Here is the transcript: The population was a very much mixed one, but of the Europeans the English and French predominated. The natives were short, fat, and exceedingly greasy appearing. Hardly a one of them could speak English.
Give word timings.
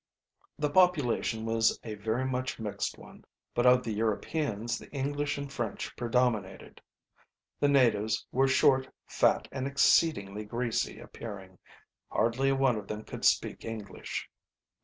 The 0.57 0.71
population 0.71 1.45
was 1.45 1.79
a 1.83 1.93
very 1.93 2.25
much 2.25 2.57
mixed 2.59 2.97
one, 2.97 3.23
but 3.53 3.67
of 3.67 3.83
the 3.83 3.91
Europeans 3.93 4.79
the 4.79 4.89
English 4.91 5.37
and 5.37 5.53
French 5.53 5.95
predominated. 5.95 6.81
The 7.59 7.67
natives 7.67 8.25
were 8.31 8.47
short, 8.47 8.91
fat, 9.05 9.47
and 9.51 9.67
exceedingly 9.67 10.43
greasy 10.43 10.97
appearing. 10.99 11.59
Hardly 12.09 12.49
a 12.49 12.55
one 12.55 12.77
of 12.77 12.87
them 12.87 13.03
could 13.03 13.23
speak 13.25 13.63
English. 13.63 14.27